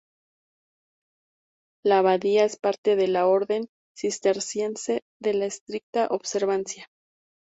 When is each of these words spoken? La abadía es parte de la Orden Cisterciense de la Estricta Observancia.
La 1.85 1.99
abadía 1.99 2.43
es 2.43 2.57
parte 2.57 2.95
de 2.95 3.07
la 3.07 3.27
Orden 3.27 3.67
Cisterciense 3.95 5.01
de 5.21 5.35
la 5.35 5.45
Estricta 5.45 6.07
Observancia. 6.09 6.87